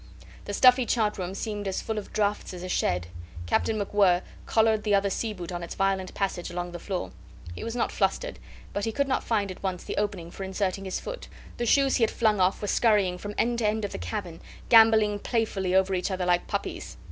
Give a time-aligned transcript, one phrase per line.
[0.45, 3.05] The stuffy chart room seemed as full of draughts as a shed.
[3.45, 7.11] Captain MacWhirr collared the other sea boot on its violent passage along the floor.
[7.53, 8.39] He was not flustered,
[8.73, 11.27] but he could not find at once the opening for inserting his foot.
[11.57, 14.39] The shoes he had flung off were scurrying from end to end of the cabin,
[14.69, 16.97] gambolling playfully over each other like puppies.